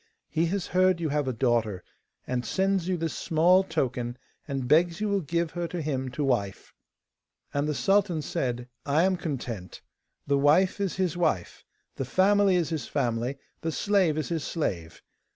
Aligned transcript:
He 0.31 0.47
has 0.47 0.65
heard 0.65 0.99
you 0.99 1.09
have 1.09 1.27
a 1.27 1.31
daughter, 1.31 1.83
and 2.25 2.43
sends 2.43 2.87
you 2.87 2.97
this 2.97 3.15
small 3.15 3.63
token, 3.63 4.17
and 4.47 4.67
begs 4.67 4.99
you 4.99 5.07
will 5.07 5.21
give 5.21 5.51
her 5.51 5.67
to 5.67 5.79
him 5.79 6.09
to 6.13 6.23
wife.' 6.23 6.73
And 7.53 7.67
the 7.67 7.75
sultan 7.75 8.23
said: 8.23 8.67
'I 8.83 9.03
am 9.03 9.15
content. 9.15 9.83
The 10.25 10.39
wife 10.39 10.79
is 10.81 10.95
his 10.95 11.15
wife, 11.15 11.63
the 11.97 12.05
family 12.05 12.55
is 12.55 12.69
his 12.69 12.87
family, 12.87 13.37
the 13.61 13.71
slave 13.71 14.17
is 14.17 14.29
his 14.29 14.43
slave. 14.43 15.03